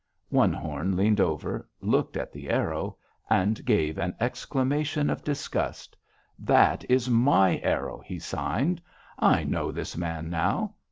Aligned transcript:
"One 0.29 0.51
Horn 0.51 0.97
leaned 0.97 1.19
over, 1.21 1.69
looked 1.79 2.17
at 2.17 2.31
the 2.31 2.49
arrow, 2.49 2.97
and 3.29 3.63
gave 3.63 3.99
an 3.99 4.15
exclamation 4.19 5.11
of 5.11 5.23
disgust: 5.23 5.95
'That 6.39 6.83
is 6.89 7.07
my 7.07 7.59
arrow,' 7.59 8.01
he 8.03 8.17
signed. 8.17 8.81
'I 9.19 9.43
know 9.43 9.71
this 9.71 9.95
man 9.95 10.31
now. 10.31 10.73